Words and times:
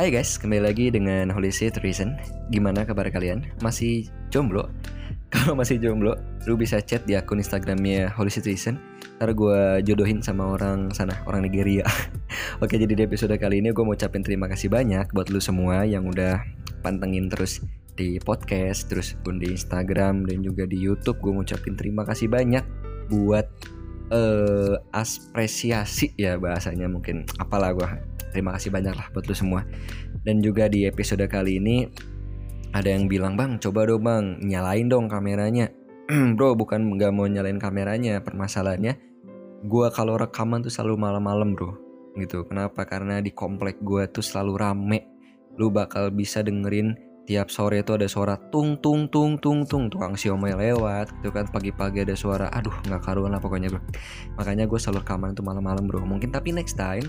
Hai 0.00 0.08
guys, 0.08 0.40
kembali 0.40 0.64
lagi 0.64 0.88
dengan 0.88 1.28
Holy 1.28 1.52
Seed 1.52 1.76
Reason 1.84 2.16
Gimana 2.48 2.88
kabar 2.88 3.12
kalian? 3.12 3.44
Masih 3.60 4.08
jomblo? 4.32 4.72
Kalau 5.28 5.52
masih 5.52 5.76
jomblo, 5.76 6.16
lu 6.48 6.56
bisa 6.56 6.80
chat 6.80 7.04
di 7.04 7.20
akun 7.20 7.36
Instagramnya 7.36 8.08
Holy 8.16 8.32
Seed 8.32 8.48
Reason 8.48 8.80
Ntar 9.20 9.36
gue 9.36 9.84
jodohin 9.84 10.24
sama 10.24 10.56
orang 10.56 10.88
sana, 10.96 11.20
orang 11.28 11.44
Nigeria 11.44 11.84
Oke, 12.64 12.80
jadi 12.80 12.96
di 12.96 13.04
episode 13.04 13.36
kali 13.36 13.60
ini 13.60 13.76
gue 13.76 13.84
mau 13.84 13.92
ucapin 13.92 14.24
terima 14.24 14.48
kasih 14.48 14.72
banyak 14.72 15.12
buat 15.12 15.28
lu 15.28 15.36
semua 15.36 15.84
yang 15.84 16.08
udah 16.08 16.48
pantengin 16.80 17.28
terus 17.28 17.60
di 17.92 18.16
podcast, 18.24 18.88
terus 18.88 19.12
pun 19.20 19.36
di 19.36 19.52
Instagram 19.52 20.24
dan 20.24 20.40
juga 20.40 20.64
di 20.64 20.80
YouTube. 20.80 21.20
Gue 21.20 21.36
mau 21.36 21.44
ucapin 21.44 21.76
terima 21.76 22.08
kasih 22.08 22.32
banyak 22.32 22.64
buat 23.12 23.44
uh, 24.16 24.80
apresiasi 24.96 26.16
ya 26.16 26.40
bahasanya 26.40 26.88
mungkin. 26.88 27.28
Apalah 27.36 27.76
gue 27.76 28.09
terima 28.30 28.56
kasih 28.56 28.70
banyak 28.70 28.94
lah 28.94 29.06
buat 29.12 29.26
lu 29.26 29.34
semua. 29.36 29.66
Dan 30.24 30.40
juga 30.40 30.66
di 30.66 30.86
episode 30.86 31.22
kali 31.26 31.58
ini 31.58 31.86
ada 32.70 32.86
yang 32.90 33.10
bilang 33.10 33.34
bang, 33.34 33.58
coba 33.58 33.86
dong 33.86 34.06
bang 34.06 34.38
nyalain 34.42 34.86
dong 34.86 35.10
kameranya. 35.10 35.70
Bro, 36.36 36.58
bukan 36.58 36.98
nggak 36.98 37.12
mau 37.14 37.26
nyalain 37.30 37.58
kameranya, 37.58 38.18
permasalahannya 38.22 39.10
gue 39.60 39.86
kalau 39.92 40.16
rekaman 40.16 40.64
tuh 40.64 40.72
selalu 40.72 40.96
malam-malam 40.96 41.52
bro. 41.52 41.76
Gitu. 42.16 42.48
Kenapa? 42.48 42.88
Karena 42.88 43.20
di 43.20 43.32
komplek 43.32 43.80
gue 43.84 44.08
tuh 44.08 44.24
selalu 44.24 44.52
rame. 44.56 45.00
Lu 45.60 45.68
bakal 45.68 46.08
bisa 46.14 46.40
dengerin 46.40 46.96
tiap 47.28 47.52
sore 47.52 47.84
itu 47.84 47.94
ada 47.94 48.08
suara 48.08 48.34
tung 48.50 48.80
tung 48.80 49.06
tung 49.12 49.36
tung 49.36 49.68
tung. 49.68 49.92
Tukang 49.92 50.16
siomay 50.16 50.56
lewat 50.56 51.12
gitu 51.20 51.30
kan. 51.30 51.44
Pagi-pagi 51.52 52.08
ada 52.08 52.16
suara 52.16 52.48
aduh 52.48 52.72
nggak 52.88 53.02
karuan 53.04 53.36
lah 53.36 53.42
pokoknya 53.42 53.68
bro. 53.68 53.82
Makanya 54.40 54.64
gue 54.64 54.78
selalu 54.80 55.04
rekaman 55.04 55.36
itu 55.36 55.44
malam-malam 55.44 55.84
bro. 55.84 56.00
Mungkin 56.02 56.32
tapi 56.32 56.56
next 56.56 56.80
time 56.80 57.04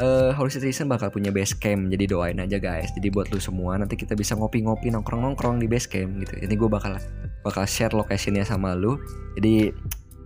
uh, 0.00 0.30
Holy 0.34 0.50
Citizen 0.50 0.90
bakal 0.90 1.10
punya 1.10 1.30
base 1.30 1.54
camp 1.54 1.90
jadi 1.90 2.04
doain 2.08 2.38
aja 2.40 2.58
guys. 2.58 2.90
Jadi 2.96 3.08
buat 3.12 3.30
lu 3.30 3.38
semua 3.38 3.78
nanti 3.78 3.94
kita 3.94 4.18
bisa 4.18 4.34
ngopi-ngopi 4.34 4.90
nongkrong-nongkrong 4.90 5.62
di 5.62 5.66
base 5.70 5.86
camp 5.86 6.18
gitu. 6.22 6.34
Jadi 6.40 6.54
gue 6.54 6.68
bakal 6.70 6.98
bakal 7.44 7.64
share 7.68 7.94
lokasinya 7.94 8.42
sama 8.42 8.74
lu. 8.74 8.98
Jadi 9.38 9.70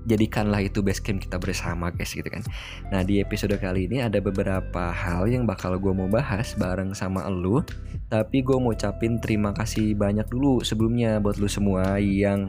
jadikanlah 0.09 0.65
itu 0.65 0.81
base 0.81 1.05
camp 1.05 1.21
kita 1.21 1.37
bersama 1.37 1.93
guys 1.93 2.17
gitu 2.17 2.27
kan. 2.29 2.41
Nah 2.89 3.05
di 3.05 3.21
episode 3.21 3.53
kali 3.61 3.91
ini 3.91 4.01
ada 4.01 4.23
beberapa 4.25 4.89
hal 4.89 5.29
yang 5.29 5.45
bakal 5.45 5.77
gue 5.77 5.93
mau 5.93 6.09
bahas 6.09 6.57
bareng 6.57 6.97
sama 6.97 7.29
lu. 7.29 7.61
Tapi 8.09 8.41
gue 8.41 8.57
mau 8.57 8.73
ucapin 8.73 9.21
terima 9.21 9.53
kasih 9.53 9.93
banyak 9.93 10.25
dulu 10.33 10.65
sebelumnya 10.65 11.21
buat 11.21 11.37
lu 11.37 11.51
semua 11.51 12.01
yang 12.01 12.49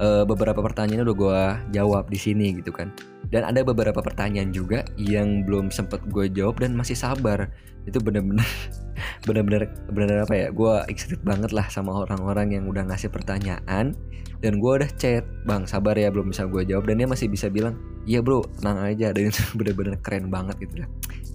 uh, 0.00 0.24
beberapa 0.26 0.58
pertanyaan 0.62 1.06
udah 1.06 1.16
gue 1.16 1.42
jawab 1.76 2.10
di 2.10 2.18
sini 2.18 2.58
gitu 2.58 2.74
kan. 2.74 2.90
Dan 3.30 3.42
ada 3.46 3.66
beberapa 3.66 3.98
pertanyaan 3.98 4.54
juga 4.54 4.86
yang 4.94 5.42
belum 5.42 5.74
sempet 5.74 6.02
gue 6.10 6.30
jawab 6.30 6.62
dan 6.62 6.74
masih 6.74 6.94
sabar. 6.94 7.50
Itu 7.84 8.00
bener-bener 8.00 8.46
bener-bener 9.28 9.68
bener 9.90 10.24
apa 10.24 10.34
ya 10.34 10.48
gue 10.54 10.74
excited 10.88 11.20
banget 11.26 11.50
lah 11.52 11.66
sama 11.68 12.06
orang-orang 12.06 12.54
yang 12.54 12.64
udah 12.70 12.86
ngasih 12.86 13.10
pertanyaan. 13.10 13.94
Dan 14.42 14.60
gue 14.60 14.72
udah 14.76 14.90
chat 15.00 15.24
bang 15.48 15.64
sabar 15.64 15.96
ya 15.96 16.12
belum 16.12 16.30
bisa 16.30 16.44
gue 16.46 16.62
jawab. 16.68 16.84
Dan 16.88 17.00
dia 17.02 17.08
masih 17.08 17.30
bisa 17.30 17.48
bilang 17.48 17.78
iya 18.04 18.20
bro 18.20 18.44
tenang 18.60 18.82
aja. 18.82 19.10
Dan 19.10 19.30
itu 19.30 19.40
bener-bener 19.58 19.98
keren 20.02 20.28
banget 20.30 20.58
gitu 20.62 20.84
lah 20.84 20.90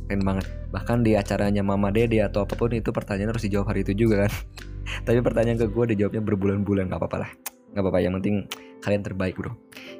keren 0.10 0.26
banget. 0.26 0.46
Bahkan 0.74 1.06
di 1.06 1.14
acaranya 1.14 1.62
mama 1.62 1.94
dede 1.94 2.26
atau 2.26 2.42
apa 2.42 2.58
pun 2.58 2.74
itu 2.74 2.90
pertanyaan 2.90 3.30
harus 3.30 3.46
dijawab 3.46 3.70
hari 3.70 3.86
itu 3.86 3.94
juga 3.94 4.26
kan. 4.26 4.34
Tapi 5.06 5.22
pertanyaan 5.22 5.62
ke 5.62 5.70
gue 5.70 5.86
dijawabnya 5.94 6.22
berbulan-bulan 6.26 6.90
nggak 6.90 6.98
apa-apa 6.98 7.18
lah 7.22 7.32
nggak 7.74 7.84
apa-apa 7.84 8.00
yang 8.02 8.14
penting 8.20 8.46
kalian 8.80 9.04
terbaik 9.04 9.36
bro. 9.36 9.54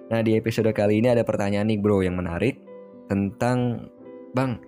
Nah 0.10 0.20
di 0.24 0.36
episode 0.40 0.72
kali 0.72 1.04
ini 1.04 1.12
ada 1.12 1.22
pertanyaan 1.28 1.70
nih 1.70 1.80
bro 1.80 2.02
yang 2.02 2.18
menarik 2.18 2.60
tentang 3.10 3.90
bang 4.34 4.62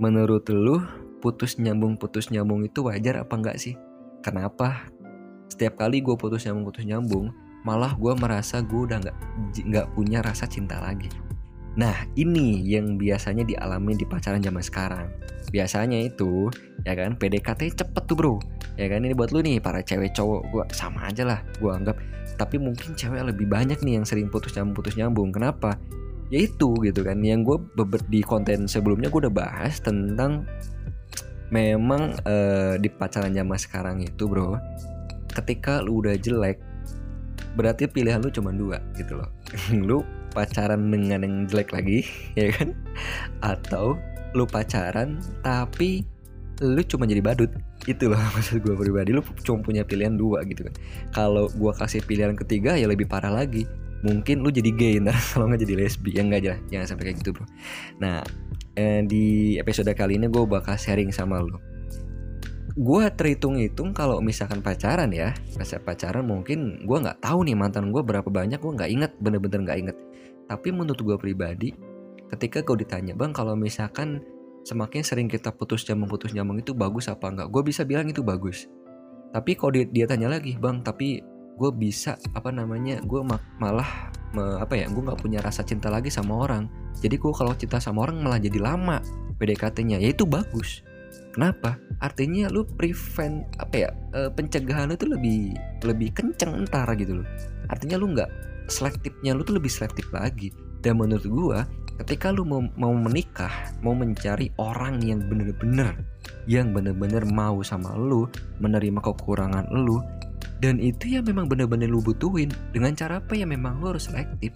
menurut 0.00 0.48
lu 0.48 0.80
putus 1.20 1.60
nyambung 1.60 2.00
putus 2.00 2.32
nyambung 2.32 2.64
itu 2.64 2.80
wajar 2.86 3.22
apa 3.22 3.34
enggak 3.36 3.56
sih? 3.60 3.76
Kenapa 4.24 4.88
setiap 5.50 5.76
kali 5.76 6.00
gue 6.00 6.16
putus 6.16 6.46
nyambung 6.46 6.66
putus 6.72 6.86
nyambung 6.86 7.26
malah 7.60 7.92
gue 7.92 8.12
merasa 8.16 8.64
gue 8.64 8.88
udah 8.88 8.98
nggak 9.04 9.16
nggak 9.68 9.86
punya 9.92 10.24
rasa 10.24 10.48
cinta 10.48 10.80
lagi 10.80 11.12
Nah 11.78 11.94
ini 12.18 12.66
yang 12.66 12.98
biasanya 12.98 13.46
dialami 13.46 13.94
di 13.94 14.06
pacaran 14.08 14.42
zaman 14.42 14.62
sekarang. 14.62 15.06
Biasanya 15.50 15.98
itu 16.02 16.50
ya 16.82 16.94
kan 16.98 17.14
PDKT 17.14 17.78
cepet 17.78 18.02
tuh 18.06 18.16
bro. 18.16 18.34
Ya 18.74 18.90
kan 18.90 19.04
ini 19.04 19.14
buat 19.14 19.30
lu 19.30 19.44
nih 19.44 19.60
para 19.60 19.84
cewek 19.84 20.16
cowok 20.16 20.40
gue 20.50 20.64
sama 20.74 21.10
aja 21.10 21.22
lah 21.22 21.40
gue 21.60 21.70
anggap. 21.70 21.96
Tapi 22.34 22.56
mungkin 22.56 22.96
cewek 22.96 23.22
lebih 23.34 23.46
banyak 23.46 23.78
nih 23.84 24.00
yang 24.00 24.06
sering 24.06 24.26
putus 24.32 24.56
nyambung. 24.56 24.82
Putus 24.82 24.94
nyambung 24.98 25.30
Kenapa? 25.30 25.76
Ya 26.30 26.42
itu 26.42 26.74
gitu 26.82 27.06
kan. 27.06 27.22
Yang 27.22 27.40
gue 27.46 27.86
di 28.10 28.20
konten 28.22 28.66
sebelumnya 28.66 29.12
gue 29.12 29.28
udah 29.28 29.34
bahas 29.34 29.78
tentang 29.78 30.48
Memang 31.50 32.14
uh, 32.30 32.78
di 32.78 32.86
pacaran 32.86 33.34
zaman 33.34 33.58
sekarang 33.58 33.98
itu 33.98 34.30
bro 34.30 34.54
Ketika 35.34 35.82
lu 35.82 35.98
udah 35.98 36.14
jelek 36.14 36.62
Berarti 37.58 37.90
pilihan 37.90 38.22
lu 38.22 38.30
cuma 38.30 38.54
dua 38.54 38.78
gitu 38.94 39.18
loh. 39.18 39.28
Lu 39.88 39.98
pacaran 40.30 40.90
dengan 40.90 41.22
yang 41.22 41.36
jelek 41.50 41.74
lagi 41.74 42.06
ya 42.38 42.54
kan? 42.54 42.72
Atau 43.42 43.98
lu 44.34 44.46
pacaran 44.46 45.18
tapi 45.42 46.06
lu 46.60 46.80
cuma 46.84 47.08
jadi 47.08 47.24
badut. 47.24 47.50
Itu 47.88 48.12
loh 48.12 48.20
maksud 48.36 48.60
gue 48.60 48.74
pribadi. 48.76 49.10
Lu 49.16 49.24
cuma 49.42 49.64
punya 49.64 49.82
pilihan 49.82 50.14
dua 50.14 50.44
gitu 50.44 50.68
kan. 50.68 50.74
Kalau 51.10 51.48
gue 51.48 51.72
kasih 51.74 52.04
pilihan 52.04 52.36
ketiga 52.36 52.76
ya 52.76 52.86
lebih 52.86 53.08
parah 53.08 53.32
lagi. 53.32 53.64
Mungkin 54.00 54.44
lu 54.44 54.52
jadi 54.52 54.70
gay 54.72 54.94
ntar 55.04 55.16
kalau 55.16 55.48
nggak 55.48 55.64
jadi 55.64 55.74
lesbi. 55.80 56.12
Ya 56.14 56.22
enggak 56.22 56.40
aja 56.46 56.54
jangan 56.68 56.86
sampai 56.94 57.04
kayak 57.10 57.18
gitu 57.24 57.30
bro. 57.34 57.44
Nah 57.98 58.20
eh, 58.76 59.00
di 59.04 59.56
episode 59.56 59.90
kali 59.96 60.20
ini 60.20 60.28
gue 60.28 60.44
bakal 60.44 60.76
sharing 60.76 61.10
sama 61.10 61.40
lu. 61.40 61.56
Gue 62.80 63.10
terhitung-hitung 63.10 63.90
kalau 63.90 64.22
misalkan 64.22 64.62
pacaran 64.62 65.10
ya 65.10 65.34
pas 65.58 65.68
pacaran 65.82 66.22
mungkin 66.22 66.86
gue 66.86 66.98
nggak 67.02 67.18
tahu 67.18 67.42
nih 67.42 67.58
mantan 67.58 67.90
gue 67.90 68.00
berapa 68.00 68.30
banyak 68.30 68.62
gue 68.62 68.72
nggak 68.78 68.90
inget 68.94 69.12
bener-bener 69.18 69.66
nggak 69.66 69.78
inget 69.84 69.96
tapi 70.50 70.74
menurut 70.74 70.98
gue 70.98 71.14
pribadi, 71.14 71.70
ketika 72.34 72.66
kau 72.66 72.74
ditanya, 72.74 73.14
bang 73.14 73.30
kalau 73.30 73.54
misalkan 73.54 74.18
semakin 74.66 75.06
sering 75.06 75.30
kita 75.30 75.54
putus 75.54 75.86
nyambung 75.86 76.10
putus 76.10 76.34
nyambung 76.34 76.58
itu 76.58 76.74
bagus 76.74 77.06
apa 77.06 77.30
enggak? 77.30 77.54
Gue 77.54 77.62
bisa 77.62 77.86
bilang 77.86 78.10
itu 78.10 78.26
bagus. 78.26 78.66
Tapi 79.30 79.54
kalau 79.54 79.78
dia, 79.78 79.86
dia 79.86 80.10
tanya 80.10 80.26
lagi, 80.26 80.58
bang 80.58 80.82
tapi 80.82 81.22
gue 81.54 81.70
bisa 81.76 82.18
apa 82.34 82.50
namanya 82.50 82.98
gue 83.04 83.22
malah 83.62 84.10
me, 84.34 84.58
apa 84.58 84.74
ya 84.74 84.90
gue 84.90 85.02
nggak 85.06 85.20
punya 85.22 85.38
rasa 85.38 85.62
cinta 85.62 85.86
lagi 85.86 86.10
sama 86.10 86.34
orang. 86.34 86.66
Jadi 86.98 87.14
gue 87.14 87.30
kalau 87.30 87.54
cinta 87.54 87.78
sama 87.78 88.10
orang 88.10 88.18
malah 88.18 88.42
jadi 88.42 88.58
lama 88.58 88.98
PDKT-nya 89.38 90.02
ya 90.02 90.10
itu 90.10 90.26
bagus. 90.26 90.82
Kenapa? 91.30 91.78
Artinya 92.02 92.50
lu 92.50 92.66
prevent 92.66 93.46
apa 93.62 93.86
ya 93.86 93.90
e, 94.10 94.34
pencegahan 94.34 94.90
itu 94.90 95.06
lebih 95.06 95.54
lebih 95.86 96.10
kenceng 96.10 96.58
entar 96.58 96.90
gitu 96.98 97.22
loh. 97.22 97.28
Artinya 97.70 98.02
lu 98.02 98.18
nggak 98.18 98.49
selektifnya 98.70 99.34
lu 99.36 99.42
tuh 99.42 99.58
lebih 99.58 99.68
selektif 99.68 100.08
lagi. 100.14 100.54
Dan 100.80 100.96
menurut 100.96 101.26
gua 101.28 101.58
ketika 102.00 102.32
lu 102.32 102.48
mau, 102.48 102.64
mau 102.80 102.96
menikah 102.96 103.52
mau 103.84 103.92
mencari 103.92 104.48
orang 104.56 105.04
yang 105.04 105.20
bener-bener 105.28 105.92
yang 106.48 106.72
bener-bener 106.72 107.28
mau 107.28 107.60
sama 107.60 107.92
lu 107.92 108.24
menerima 108.56 109.04
kekurangan 109.04 109.68
lu 109.68 110.00
dan 110.60 110.80
itu 110.80 111.16
yang 111.16 111.24
memang 111.24 111.48
bener-bener 111.48 111.88
lu 111.88 112.00
butuhin 112.04 112.52
dengan 112.72 112.92
cara 112.92 113.20
apa 113.20 113.32
ya 113.32 113.48
memang 113.48 113.80
lu 113.80 113.92
harus 113.92 114.08
selektif? 114.08 114.52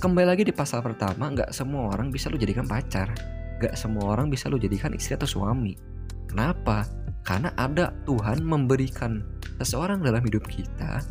Kembali 0.00 0.28
lagi 0.28 0.48
di 0.48 0.52
pasal 0.52 0.80
pertama 0.80 1.28
nggak 1.32 1.52
semua 1.52 1.92
orang 1.92 2.12
bisa 2.12 2.28
lu 2.32 2.36
jadikan 2.36 2.68
pacar. 2.68 3.12
Nggak 3.60 3.76
semua 3.76 4.16
orang 4.16 4.32
bisa 4.32 4.48
lu 4.48 4.56
jadikan 4.56 4.92
istri 4.96 5.16
atau 5.16 5.28
suami. 5.28 5.76
Kenapa? 6.28 6.88
Karena 7.24 7.52
ada 7.56 7.92
Tuhan 8.08 8.40
memberikan 8.44 9.20
seseorang 9.60 10.00
dalam 10.00 10.24
hidup 10.24 10.44
kita 10.48 11.04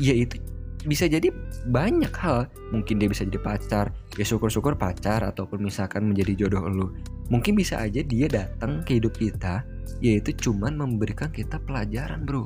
yaitu 0.00 0.40
bisa 0.84 1.08
jadi 1.08 1.32
banyak 1.68 2.12
hal. 2.14 2.48
Mungkin 2.70 3.00
dia 3.00 3.08
bisa 3.08 3.24
jadi 3.24 3.40
pacar. 3.40 3.90
Ya 4.16 4.24
syukur-syukur 4.24 4.76
pacar 4.76 5.24
ataupun 5.24 5.64
misalkan 5.64 6.08
menjadi 6.08 6.46
jodoh 6.46 6.64
lu. 6.68 6.86
Mungkin 7.32 7.56
bisa 7.56 7.80
aja 7.80 8.04
dia 8.04 8.28
datang 8.28 8.84
ke 8.84 9.00
hidup 9.00 9.16
kita 9.16 9.64
yaitu 10.00 10.32
cuman 10.36 10.76
memberikan 10.76 11.32
kita 11.32 11.56
pelajaran 11.64 12.24
bro. 12.24 12.44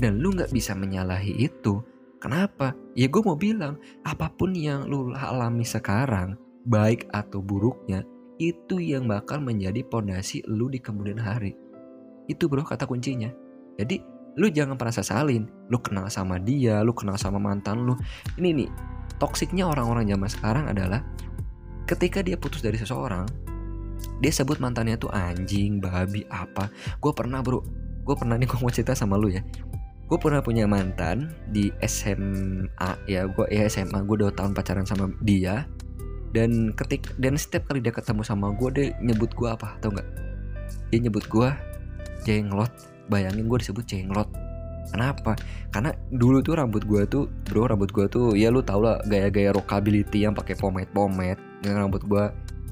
Dan 0.00 0.18
lu 0.18 0.32
nggak 0.34 0.50
bisa 0.50 0.72
menyalahi 0.74 1.46
itu. 1.48 1.80
Kenapa? 2.18 2.72
Ya 2.96 3.04
gue 3.06 3.20
mau 3.20 3.36
bilang 3.36 3.76
apa 4.02 4.32
pun 4.32 4.56
yang 4.56 4.88
lu 4.88 5.12
alami 5.12 5.62
sekarang 5.62 6.40
baik 6.64 7.04
atau 7.12 7.44
buruknya 7.44 8.00
itu 8.40 8.80
yang 8.80 9.06
bakal 9.06 9.38
menjadi 9.38 9.84
pondasi 9.86 10.42
lu 10.48 10.72
di 10.72 10.80
kemudian 10.80 11.20
hari. 11.20 11.54
Itu 12.26 12.48
bro 12.48 12.64
kata 12.64 12.88
kuncinya. 12.88 13.28
Jadi 13.76 14.00
lu 14.34 14.50
jangan 14.50 14.74
pernah 14.74 14.94
sesalin 14.94 15.46
lu 15.70 15.78
kenal 15.78 16.10
sama 16.10 16.42
dia 16.42 16.82
lu 16.82 16.94
kenal 16.94 17.14
sama 17.18 17.38
mantan 17.38 17.86
lu. 17.86 17.94
Ini 18.38 18.50
nih 18.50 18.68
toksiknya 19.18 19.66
orang-orang 19.66 20.10
zaman 20.10 20.28
sekarang 20.30 20.64
adalah 20.70 21.00
ketika 21.86 22.24
dia 22.24 22.34
putus 22.34 22.64
dari 22.64 22.80
seseorang 22.80 23.26
dia 24.20 24.32
sebut 24.32 24.58
mantannya 24.60 24.98
tuh 24.98 25.10
anjing 25.10 25.78
babi 25.78 26.26
apa. 26.30 26.70
Gue 26.98 27.12
pernah 27.14 27.40
bro. 27.40 27.62
Gue 28.04 28.14
pernah 28.18 28.36
nih 28.36 28.44
gue 28.44 28.58
mau 28.60 28.68
cerita 28.68 28.92
sama 28.92 29.16
lu 29.16 29.32
ya. 29.32 29.40
Gue 30.04 30.20
pernah 30.20 30.44
punya 30.44 30.68
mantan 30.68 31.32
di 31.48 31.72
SMA 31.80 32.90
ya 33.08 33.24
gue 33.24 33.46
ya 33.48 33.64
SMA 33.70 34.04
gue 34.04 34.14
udah 34.20 34.34
tahun 34.34 34.52
pacaran 34.52 34.84
sama 34.84 35.10
dia. 35.24 35.64
Dan 36.34 36.74
ketik 36.74 37.14
dan 37.22 37.38
setiap 37.38 37.70
kali 37.70 37.78
dia 37.78 37.94
ketemu 37.94 38.26
sama 38.26 38.50
gue 38.58 38.68
dia 38.74 38.86
nyebut 38.98 39.30
gue 39.32 39.48
apa 39.48 39.78
tau 39.78 39.94
nggak? 39.94 40.08
Dia 40.90 40.98
nyebut 41.06 41.24
gue 41.30 41.48
jenglot 42.26 42.93
bayangin 43.08 43.46
gue 43.46 43.58
disebut 43.60 43.84
jenglot 43.84 44.28
Kenapa? 44.92 45.32
Karena 45.72 45.90
dulu 46.12 46.44
tuh 46.44 46.60
rambut 46.60 46.84
gue 46.84 47.02
tuh, 47.08 47.26
bro 47.48 47.66
rambut 47.66 47.88
gue 47.88 48.06
tuh, 48.06 48.36
ya 48.36 48.52
lu 48.52 48.60
tau 48.60 48.84
lah 48.84 49.00
gaya-gaya 49.08 49.50
rockability 49.56 50.28
yang 50.28 50.36
pakai 50.36 50.54
pomade-pomade, 50.60 51.40
dengan 51.64 51.88
rambut 51.88 52.04
gue 52.04 52.24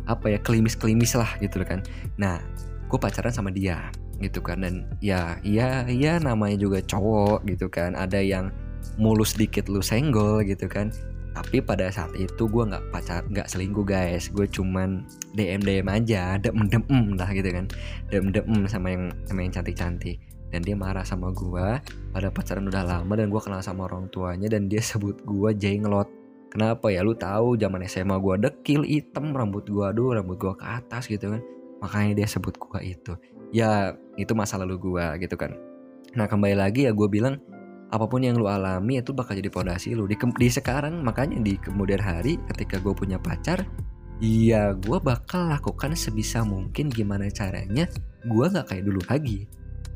apa 0.06 0.26
ya 0.28 0.38
klimis-klimis 0.42 1.16
lah 1.16 1.30
gitu 1.40 1.62
kan. 1.64 1.80
Nah, 2.20 2.38
gue 2.86 2.98
pacaran 3.00 3.32
sama 3.32 3.48
dia 3.48 3.88
gitu 4.22 4.38
kan 4.38 4.62
dan 4.62 4.86
ya 5.02 5.34
iya 5.42 5.82
iya 5.90 6.22
namanya 6.22 6.60
juga 6.60 6.78
cowok 6.84 7.42
gitu 7.48 7.66
kan. 7.72 7.96
Ada 7.96 8.20
yang 8.22 8.52
mulus 9.00 9.34
dikit 9.34 9.66
lu 9.72 9.80
senggol 9.80 10.44
gitu 10.44 10.68
kan 10.68 10.92
tapi 11.32 11.64
pada 11.64 11.88
saat 11.88 12.12
itu 12.16 12.44
gue 12.44 12.64
nggak 12.68 12.92
pacar 12.92 13.24
nggak 13.28 13.48
selingkuh 13.48 13.84
guys. 13.88 14.28
Gue 14.28 14.44
cuman 14.44 15.08
dm 15.32 15.64
dm 15.64 15.88
aja 15.88 16.36
dem 16.36 16.68
dem 16.68 16.84
lah 17.16 17.32
gitu 17.32 17.48
kan. 17.48 17.66
Dem 18.12 18.30
dem 18.32 18.68
sama 18.68 18.92
yang 18.92 19.04
sama 19.24 19.40
yang 19.44 19.52
cantik 19.52 19.76
cantik 19.76 20.16
dan 20.52 20.60
dia 20.60 20.76
marah 20.76 21.02
sama 21.02 21.32
gue 21.32 21.80
pada 22.12 22.28
pacaran 22.28 22.68
udah 22.68 22.84
lama 22.84 23.12
dan 23.16 23.32
gue 23.32 23.40
kenal 23.40 23.64
sama 23.64 23.88
orang 23.88 24.12
tuanya 24.12 24.52
dan 24.52 24.68
dia 24.68 24.84
sebut 24.84 25.16
gue 25.24 25.50
jenglot. 25.56 26.06
Kenapa 26.52 26.92
ya? 26.92 27.00
Lu 27.00 27.16
tahu 27.16 27.56
zaman 27.56 27.88
SMA 27.88 28.20
gue 28.20 28.34
dekil 28.44 28.84
hitam 28.84 29.32
rambut 29.32 29.64
gue 29.64 29.80
aduh 29.88 30.12
rambut 30.12 30.36
gue 30.36 30.52
ke 30.52 30.64
atas 30.68 31.08
gitu 31.08 31.32
kan. 31.32 31.40
Makanya 31.80 32.12
dia 32.22 32.28
sebut 32.28 32.52
gue 32.60 32.80
itu. 32.84 33.16
Ya 33.56 33.96
itu 34.20 34.36
masa 34.36 34.60
lalu 34.60 34.76
gue 34.76 35.04
gitu 35.24 35.40
kan. 35.40 35.56
Nah 36.12 36.28
kembali 36.28 36.52
lagi 36.60 36.84
ya 36.84 36.92
gue 36.92 37.08
bilang 37.08 37.40
apa 37.92 38.08
pun 38.08 38.24
yang 38.24 38.40
lu 38.40 38.48
alami 38.48 39.04
itu 39.04 39.12
bakal 39.12 39.36
jadi 39.36 39.52
fondasi 39.52 39.92
lu. 39.92 40.08
Di, 40.08 40.16
di 40.16 40.48
sekarang 40.48 41.04
makanya 41.04 41.44
di 41.44 41.60
kemudian 41.60 42.00
hari 42.00 42.40
ketika 42.48 42.80
gue 42.80 42.96
punya 42.96 43.20
pacar 43.20 43.68
ya 44.22 44.72
gue 44.72 44.98
bakal 45.02 45.52
lakukan 45.52 45.92
sebisa 45.92 46.40
mungkin 46.40 46.88
gimana 46.88 47.28
caranya 47.28 47.84
gue 48.24 48.44
nggak 48.48 48.72
kayak 48.72 48.84
dulu 48.88 49.00
lagi 49.12 49.44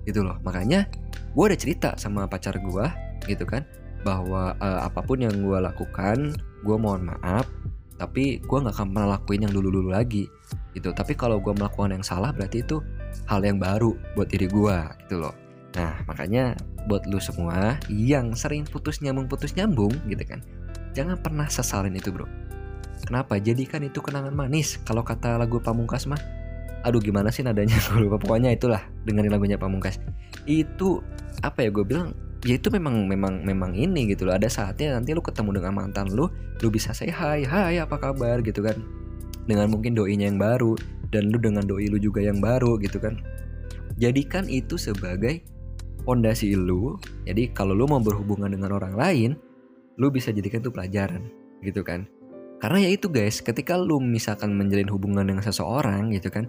gitu 0.05 0.21
loh. 0.21 0.37
Makanya 0.45 0.85
gue 1.33 1.45
udah 1.49 1.57
cerita 1.57 1.97
sama 1.97 2.29
pacar 2.29 2.61
gue 2.61 2.87
gitu 3.25 3.49
kan 3.49 3.65
bahwa 4.05 4.53
uh, 4.61 4.85
apa 4.85 5.01
pun 5.01 5.25
yang 5.25 5.33
gue 5.33 5.59
lakukan 5.59 6.37
gue 6.63 6.77
mohon 6.77 7.09
maaf 7.09 7.49
tapi 7.97 8.45
gue 8.45 8.59
nggak 8.61 8.77
akan 8.77 8.93
pernah 8.93 9.17
lakuin 9.17 9.49
yang 9.49 9.55
dulu 9.57 9.73
dulu 9.73 9.89
lagi 9.89 10.29
gitu. 10.77 10.93
Tapi 10.93 11.17
kalau 11.17 11.41
gue 11.41 11.57
melakukan 11.57 11.97
yang 11.97 12.05
salah 12.05 12.29
berarti 12.29 12.61
itu 12.61 12.77
hal 13.25 13.41
yang 13.41 13.57
baru 13.57 13.97
buat 14.13 14.29
diri 14.29 14.53
gue 14.53 14.77
gitu 15.09 15.25
loh 15.25 15.46
nah 15.77 16.01
makanya 16.09 16.57
buat 16.89 17.05
lu 17.05 17.21
semua 17.21 17.77
yang 17.93 18.33
sering 18.33 18.65
putus 18.65 19.05
nyambung 19.05 19.29
putus 19.29 19.53
nyambung 19.53 19.93
gitu 20.09 20.25
kan 20.25 20.41
jangan 20.97 21.21
pernah 21.21 21.45
sesalin 21.53 21.93
itu 21.93 22.09
bro. 22.09 22.25
Kenapa? 23.05 23.37
Jadikan 23.37 23.85
itu 23.85 24.01
kenangan 24.01 24.33
manis. 24.33 24.81
Kalau 24.89 25.05
kata 25.05 25.37
lagu 25.37 25.61
Pamungkas 25.61 26.09
mah 26.09 26.19
aduh 26.81 27.03
gimana 27.03 27.29
sih 27.29 27.45
nadanya? 27.45 27.77
Gue 27.93 28.09
lupa. 28.09 28.17
Pokoknya 28.17 28.57
itulah 28.57 28.81
dengerin 29.05 29.29
lagunya 29.29 29.61
Pamungkas. 29.61 30.01
Itu 30.49 31.05
apa 31.45 31.61
ya 31.61 31.69
gue 31.69 31.85
bilang 31.85 32.17
ya 32.47 32.57
itu 32.57 32.73
memang 32.73 33.05
memang 33.05 33.45
memang 33.45 33.77
ini 33.77 34.09
gitu 34.09 34.25
loh. 34.25 34.33
Ada 34.33 34.49
saatnya 34.49 34.97
nanti 34.97 35.13
lu 35.13 35.21
ketemu 35.21 35.61
dengan 35.61 35.77
mantan 35.77 36.09
lu 36.09 36.33
lu 36.65 36.69
bisa 36.73 36.97
say 36.97 37.13
hai 37.13 37.45
hai 37.45 37.77
apa 37.77 38.01
kabar? 38.01 38.41
Gitu 38.41 38.65
kan. 38.65 38.81
Dengan 39.45 39.69
mungkin 39.69 39.93
doinya 39.93 40.27
yang 40.27 40.41
baru 40.41 40.75
dan 41.13 41.29
lu 41.29 41.39
dengan 41.39 41.69
doi 41.69 41.87
lu 41.93 42.01
juga 42.01 42.25
yang 42.25 42.41
baru 42.41 42.81
gitu 42.81 42.97
kan. 42.97 43.21
Jadikan 44.01 44.49
itu 44.49 44.81
sebagai 44.81 45.45
pondasi 46.07 46.55
lu. 46.55 46.95
Jadi 47.27 47.51
kalau 47.51 47.75
lu 47.75 47.91
mau 47.91 47.99
berhubungan 47.99 48.55
dengan 48.55 48.79
orang 48.79 48.95
lain, 48.95 49.31
lu 49.99 50.09
bisa 50.15 50.31
jadikan 50.31 50.63
itu 50.63 50.71
pelajaran 50.71 51.27
gitu 51.67 51.83
kan. 51.83 52.07
Karena 52.63 52.89
ya 52.89 52.91
itu 52.95 53.11
guys, 53.13 53.45
ketika 53.45 53.77
lu 53.77 54.01
misalkan 54.01 54.57
menjalin 54.57 54.89
hubungan 54.89 55.27
dengan 55.27 55.45
seseorang 55.45 56.15
gitu 56.15 56.33
kan, 56.33 56.49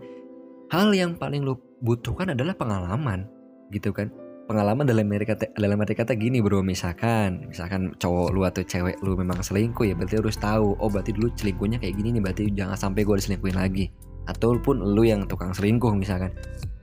hal 0.71 0.93
yang 0.95 1.17
paling 1.19 1.43
lu 1.43 1.59
butuhkan 1.83 2.31
adalah 2.31 2.55
pengalaman 2.55 3.27
gitu 3.73 3.91
kan. 3.91 4.13
Pengalaman 4.47 4.87
dalam 4.87 5.11
arti 5.11 5.27
kata, 5.27 5.45
dalam 5.59 5.75
arti 5.83 5.91
kata 5.91 6.15
gini 6.15 6.39
bro, 6.39 6.63
misalkan 6.63 7.51
misalkan 7.51 7.91
cowok 7.99 8.31
lu 8.31 8.47
atau 8.47 8.63
cewek 8.63 8.95
lu 9.03 9.19
memang 9.19 9.43
selingkuh 9.43 9.83
ya 9.83 9.91
berarti 9.91 10.23
harus 10.23 10.39
tahu, 10.39 10.79
oh 10.79 10.87
berarti 10.87 11.11
dulu 11.11 11.27
selingkuhnya 11.35 11.83
kayak 11.83 11.99
gini 11.99 12.15
nih, 12.15 12.23
berarti 12.23 12.43
jangan 12.55 12.79
sampai 12.79 13.03
gue 13.03 13.19
diselingkuhin 13.19 13.59
lagi. 13.59 13.91
Ataupun 14.31 14.95
lu 14.95 15.03
yang 15.03 15.27
tukang 15.27 15.51
selingkuh 15.51 15.91
misalkan, 15.99 16.31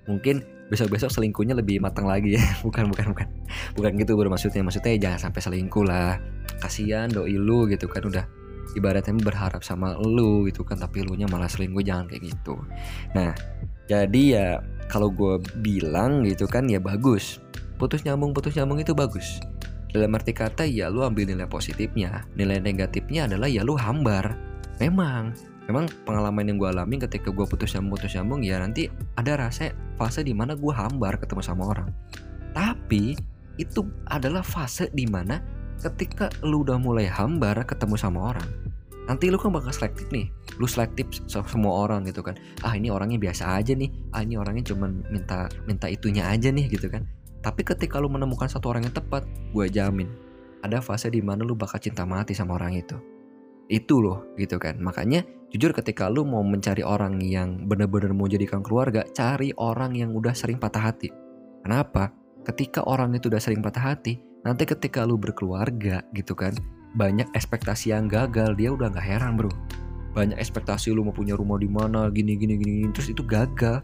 mungkin 0.05 0.45
besok-besok 0.73 1.13
selingkuhnya 1.13 1.53
lebih 1.57 1.81
matang 1.81 2.09
lagi 2.09 2.37
ya. 2.37 2.45
Bukan 2.67 2.89
bukan 2.89 3.13
bukan. 3.13 3.29
Bukan 3.77 3.91
gitu 4.01 4.17
bro. 4.17 4.29
Maksudnya 4.33 4.65
maksudnya 4.65 4.97
jangan 4.97 5.31
sampai 5.31 5.41
selingkuh 5.45 5.85
lah. 5.85 6.17
Kasihan 6.61 7.11
doi 7.13 7.37
lu 7.37 7.69
gitu 7.69 7.85
kan 7.91 8.05
udah 8.05 8.25
ibaratnya 8.75 9.15
berharap 9.21 9.63
sama 9.63 9.95
lu 10.01 10.49
gitu 10.49 10.67
kan 10.67 10.81
tapi 10.81 11.05
lu 11.05 11.15
nya 11.15 11.29
malah 11.29 11.47
selingkuh 11.47 11.85
jangan 11.85 12.09
kayak 12.09 12.33
gitu. 12.33 12.57
Nah 13.13 13.37
jadi 13.85 14.23
ya 14.25 14.49
kalau 14.89 15.13
gue 15.13 15.41
bilang 15.61 16.25
gitu 16.25 16.49
kan 16.49 16.65
ya 16.67 16.81
bagus. 16.81 17.39
Putus 17.77 18.07
nyambung 18.07 18.33
putus 18.33 18.57
nyambung 18.57 18.81
itu 18.81 18.97
bagus. 18.97 19.43
Dalam 19.95 20.11
arti 20.17 20.35
kata 20.35 20.67
ya 20.67 20.91
lu 20.91 21.07
ambil 21.07 21.29
nilai 21.29 21.47
positifnya. 21.47 22.27
Nilai 22.35 22.59
negatifnya 22.59 23.31
adalah 23.31 23.47
ya 23.47 23.63
lu 23.63 23.79
hambar. 23.79 24.35
Memang 24.83 25.37
memang 25.69 25.89
pengalaman 26.05 26.45
yang 26.49 26.57
gue 26.61 26.69
alami 26.69 27.01
ketika 27.01 27.33
gue 27.33 27.47
putus 27.49 27.73
nyambung 27.75 27.97
putus 27.97 28.13
nyambung 28.17 28.41
ya 28.45 28.61
nanti 28.61 28.93
ada 29.17 29.41
rasa 29.41 29.73
fase 29.97 30.21
di 30.25 30.37
mana 30.37 30.57
gue 30.57 30.73
hambar 30.73 31.17
ketemu 31.21 31.43
sama 31.45 31.71
orang. 31.73 31.89
Tapi 32.53 33.17
itu 33.61 33.87
adalah 34.11 34.43
fase 34.43 34.91
di 34.93 35.07
mana 35.09 35.41
ketika 35.81 36.31
lu 36.43 36.63
udah 36.63 36.79
mulai 36.79 37.07
hambar 37.07 37.63
ketemu 37.67 37.95
sama 37.99 38.35
orang 38.35 38.49
nanti 39.05 39.29
lu 39.29 39.37
kan 39.37 39.53
bakal 39.53 39.69
selektif 39.69 40.09
nih. 40.09 40.33
Lu 40.57 40.65
selektif 40.65 41.05
semua 41.29 41.85
orang 41.85 42.09
gitu 42.09 42.25
kan. 42.25 42.41
Ah 42.65 42.73
ini 42.73 42.89
orangnya 42.89 43.21
biasa 43.21 43.61
aja 43.61 43.77
nih. 43.77 43.93
Ah 44.17 44.25
ini 44.25 44.41
orangnya 44.41 44.73
cuman 44.73 45.05
minta 45.13 45.49
minta 45.69 45.87
itunya 45.93 46.25
aja 46.25 46.49
nih 46.49 46.73
gitu 46.73 46.89
kan. 46.89 47.05
Tapi 47.45 47.61
ketika 47.61 48.01
lu 48.01 48.09
menemukan 48.09 48.49
satu 48.49 48.73
orang 48.73 48.89
yang 48.89 48.97
tepat 48.97 49.29
gue 49.53 49.67
jamin 49.69 50.09
ada 50.65 50.81
fase 50.81 51.13
di 51.13 51.21
mana 51.21 51.45
lu 51.45 51.53
bakal 51.53 51.77
cinta 51.77 52.09
mati 52.09 52.33
sama 52.33 52.57
orang 52.57 52.81
itu 52.81 52.97
itu 53.69 54.01
loh 54.01 54.29
gitu 54.37 54.61
kan. 54.61 54.77
Makanya 54.81 55.25
jujur 55.55 55.71
ketika 55.71 56.11
lu 56.11 56.27
mau 56.27 56.43
mencari 56.43 56.83
orang 56.83 57.23
yang 57.23 57.65
bener-bener 57.71 58.11
mau 58.11 58.27
jadikan 58.27 58.61
keluarga 58.61 59.07
cari 59.15 59.55
orang 59.57 59.95
yang 59.95 60.11
udah 60.13 60.35
sering 60.35 60.59
patah 60.59 60.91
hati. 60.93 61.09
Kenapa? 61.63 62.13
Ketika 62.45 62.85
orang 62.85 63.17
itu 63.17 63.33
udah 63.33 63.41
sering 63.41 63.65
patah 63.65 63.95
hati 63.95 64.21
nanti 64.45 64.69
ketika 64.69 65.09
lu 65.09 65.17
berkeluarga 65.17 66.05
gitu 66.13 66.37
kan 66.37 66.53
banyak 66.95 67.25
ekspektasi 67.33 67.97
yang 67.97 68.07
gagal 68.07 68.53
dia 68.55 68.71
udah 68.71 68.93
nggak 68.93 69.07
heran 69.07 69.35
bro. 69.35 69.51
Banyak 70.15 70.39
ekspektasi 70.39 70.95
lu 70.95 71.03
mau 71.03 71.15
punya 71.17 71.35
rumah 71.35 71.59
di 71.59 71.67
mana 71.67 72.07
gini 72.13 72.39
gini 72.39 72.55
gini 72.61 72.87
terus 72.95 73.11
itu 73.11 73.25
gagal. 73.27 73.83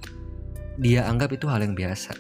Dia 0.79 1.09
anggap 1.09 1.35
itu 1.35 1.51
hal 1.51 1.65
yang 1.65 1.75
biasa. 1.75 2.15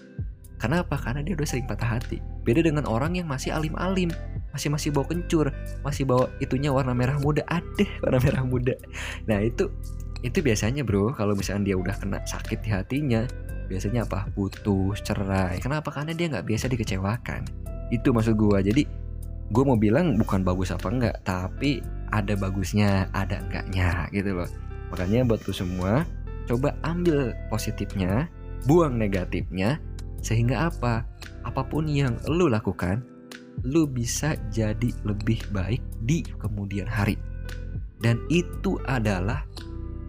Kenapa? 0.61 1.00
Karena 1.00 1.25
dia 1.25 1.32
udah 1.38 1.49
sering 1.49 1.64
patah 1.64 1.96
hati. 1.96 2.20
Beda 2.44 2.61
dengan 2.61 2.85
orang 2.85 3.16
yang 3.16 3.25
masih 3.25 3.49
alim-alim, 3.54 4.12
masih 4.50 4.69
masih 4.71 4.88
bawa 4.90 5.07
kencur, 5.11 5.54
masih 5.83 6.04
bawa 6.07 6.30
itunya 6.42 6.71
warna 6.75 6.95
merah 6.95 7.19
muda. 7.19 7.42
Ada 7.47 7.87
warna 8.02 8.19
merah 8.23 8.45
muda. 8.47 8.75
Nah 9.26 9.42
itu 9.42 9.71
itu 10.21 10.38
biasanya 10.45 10.85
bro, 10.85 11.16
kalau 11.16 11.33
misalnya 11.33 11.73
dia 11.73 11.76
udah 11.80 11.95
kena 11.97 12.19
sakit 12.28 12.61
di 12.61 12.71
hatinya, 12.71 13.25
biasanya 13.71 14.04
apa? 14.04 14.28
Putus, 14.35 15.00
cerai. 15.00 15.62
Kenapa? 15.62 15.88
Karena 15.95 16.12
dia 16.12 16.26
nggak 16.28 16.45
biasa 16.45 16.69
dikecewakan. 16.69 17.47
Itu 17.88 18.12
maksud 18.12 18.37
gue. 18.37 18.59
Jadi 18.61 18.83
gue 19.50 19.64
mau 19.66 19.78
bilang 19.78 20.14
bukan 20.19 20.45
bagus 20.45 20.75
apa 20.75 20.90
enggak, 20.90 21.16
tapi 21.25 21.80
ada 22.11 22.35
bagusnya, 22.35 23.07
ada 23.14 23.38
enggaknya 23.38 24.11
gitu 24.11 24.35
loh. 24.42 24.50
Makanya 24.90 25.23
buat 25.26 25.42
lu 25.47 25.54
semua, 25.54 26.02
coba 26.50 26.75
ambil 26.83 27.35
positifnya, 27.49 28.26
buang 28.66 28.99
negatifnya, 28.99 29.78
sehingga 30.21 30.69
apa? 30.69 31.07
Apa 31.47 31.62
pun 31.64 31.87
yang 31.87 32.19
lu 32.26 32.50
lakukan, 32.50 33.02
lu 33.66 33.85
bisa 33.85 34.37
jadi 34.49 34.90
lebih 35.04 35.40
baik 35.52 35.83
di 36.04 36.25
kemudian 36.40 36.88
hari. 36.88 37.16
Dan 38.00 38.25
itu 38.33 38.80
adalah 38.88 39.45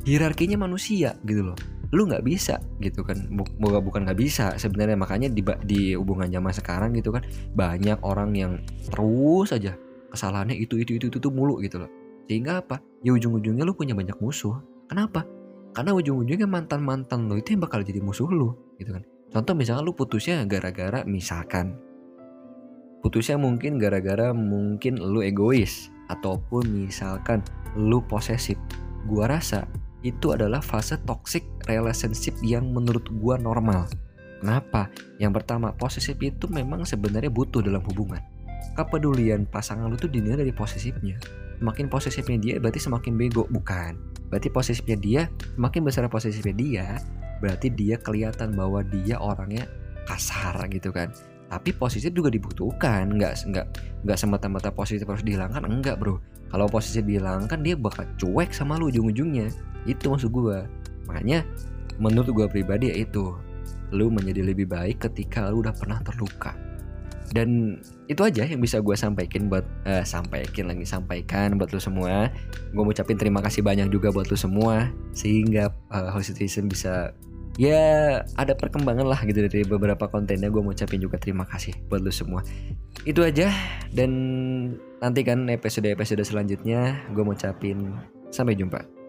hierarkinya 0.07 0.55
manusia 0.55 1.19
gitu 1.27 1.51
loh. 1.51 1.57
Lu 1.91 2.07
nggak 2.07 2.23
bisa 2.23 2.55
gitu 2.79 3.03
kan, 3.03 3.27
bukan 3.35 3.83
bukan 3.83 4.01
nggak 4.07 4.15
bisa 4.15 4.55
sebenarnya 4.55 4.95
makanya 4.95 5.27
di 5.27 5.43
di 5.67 5.91
hubungan 5.91 6.31
zaman 6.31 6.55
sekarang 6.55 6.95
gitu 6.95 7.11
kan 7.11 7.27
banyak 7.51 7.99
orang 7.99 8.31
yang 8.31 8.63
terus 8.87 9.51
aja 9.51 9.75
kesalahannya 10.07 10.55
itu 10.55 10.79
itu 10.79 10.95
itu 10.95 11.11
itu, 11.11 11.17
itu 11.19 11.29
mulu 11.31 11.59
gitu 11.59 11.83
loh. 11.83 11.91
Sehingga 12.31 12.63
apa? 12.63 12.79
Ya 13.03 13.11
ujung-ujungnya 13.11 13.67
lu 13.67 13.75
punya 13.75 13.91
banyak 13.91 14.15
musuh. 14.23 14.55
Kenapa? 14.87 15.27
Karena 15.75 15.91
ujung-ujungnya 15.91 16.47
mantan-mantan 16.47 17.27
lo 17.27 17.35
itu 17.35 17.55
yang 17.55 17.63
bakal 17.63 17.83
jadi 17.83 17.99
musuh 17.99 18.27
lu 18.31 18.55
gitu 18.79 18.95
kan. 18.95 19.03
Contoh 19.31 19.55
misalkan 19.55 19.83
lu 19.87 19.95
putusnya 19.95 20.43
gara-gara 20.47 21.03
misalkan 21.03 21.75
putusnya 23.01 23.35
mungkin 23.35 23.81
gara-gara 23.81 24.31
mungkin 24.31 25.01
lu 25.01 25.25
egois 25.25 25.89
ataupun 26.13 26.85
misalkan 26.85 27.41
lu 27.73 27.99
posesif. 28.05 28.55
Gua 29.09 29.25
rasa 29.25 29.65
itu 30.05 30.33
adalah 30.33 30.61
fase 30.61 30.97
toxic 31.05 31.41
relationship 31.65 32.37
yang 32.45 32.69
menurut 32.69 33.05
gua 33.17 33.41
normal. 33.41 33.89
Kenapa? 34.41 34.89
Yang 35.21 35.41
pertama, 35.41 35.69
posesif 35.73 36.17
itu 36.21 36.49
memang 36.49 36.81
sebenarnya 36.85 37.29
butuh 37.29 37.61
dalam 37.61 37.81
hubungan. 37.85 38.21
Kepedulian 38.73 39.45
pasangan 39.45 39.85
lu 39.85 39.97
tuh 39.97 40.09
dinilai 40.09 40.41
dari 40.41 40.53
posesifnya. 40.53 41.21
Semakin 41.61 41.85
posesifnya 41.93 42.37
dia 42.41 42.55
berarti 42.57 42.81
semakin 42.81 43.13
bego, 43.21 43.45
bukan. 43.53 43.93
Berarti 44.33 44.49
posesifnya 44.49 44.97
dia, 44.97 45.21
semakin 45.53 45.81
besar 45.85 46.09
posesifnya 46.09 46.55
dia, 46.57 46.87
berarti 47.37 47.69
dia 47.69 48.01
kelihatan 48.01 48.57
bahwa 48.57 48.81
dia 48.81 49.21
orangnya 49.21 49.69
kasar 50.09 50.57
gitu 50.73 50.89
kan 50.89 51.13
tapi 51.51 51.75
positif 51.75 52.15
juga 52.15 52.31
dibutuhkan. 52.31 53.11
Nggak 53.11 53.51
nggak 53.51 53.65
nggak 54.07 54.17
semata-mata 54.17 54.71
positif 54.71 55.03
harus 55.03 55.27
dihilangkan 55.27 55.67
enggak 55.67 55.99
bro. 55.99 56.23
Kalau 56.47 56.71
positif 56.71 57.03
dihilangkan 57.03 57.59
dia 57.59 57.75
bakal 57.75 58.07
cuek 58.15 58.55
sama 58.55 58.79
lu 58.79 58.87
ujung-ujungnya. 58.87 59.51
Itu 59.83 60.15
maksud 60.15 60.31
gue 60.31 60.63
makanya 61.11 61.43
menurut 61.99 62.31
gue 62.31 62.47
pribadi 62.47 62.87
ya 62.87 63.03
itu 63.03 63.35
lu 63.91 64.07
menjadi 64.07 64.47
lebih 64.47 64.71
baik 64.71 65.03
ketika 65.03 65.51
lu 65.51 65.59
udah 65.59 65.75
pernah 65.75 65.99
terluka. 65.99 66.55
Dan 67.31 67.79
itu 68.11 68.19
aja 68.27 68.43
yang 68.43 68.59
bisa 68.59 68.83
gue 68.83 68.95
sampaikan 68.95 69.47
buat 69.47 69.63
uh, 69.87 70.03
sampaikan 70.03 70.67
lagi 70.67 70.83
sampaikan 70.83 71.55
buat 71.55 71.71
lu 71.71 71.79
semua. 71.79 72.31
Gue 72.75 72.83
mau 72.83 72.91
ucapin 72.91 73.15
terima 73.15 73.39
kasih 73.43 73.63
banyak 73.63 73.91
juga 73.91 74.11
buat 74.11 74.27
lu 74.27 74.35
semua 74.39 74.87
sehingga 75.15 75.71
uh, 75.91 76.11
Citizen 76.19 76.67
bisa 76.67 77.15
ya 77.59 77.81
ada 78.37 78.53
perkembangan 78.55 79.07
lah 79.07 79.19
gitu 79.27 79.43
dari 79.43 79.65
beberapa 79.65 80.07
kontennya. 80.07 80.47
Gue 80.53 80.61
mau 80.63 80.71
ucapin 80.71 81.01
juga 81.01 81.17
terima 81.17 81.43
kasih 81.43 81.75
buat 81.89 81.99
lu 81.99 82.13
semua. 82.13 82.45
Itu 83.03 83.25
aja. 83.25 83.51
Dan 83.91 84.11
nanti 85.01 85.25
kan 85.25 85.49
episode 85.49 85.89
episode 85.89 86.23
selanjutnya. 86.23 87.07
Gue 87.11 87.23
mau 87.25 87.35
ucapin 87.35 87.97
sampai 88.31 88.55
jumpa 88.55 89.00